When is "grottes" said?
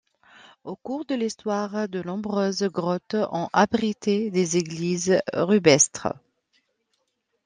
2.63-3.13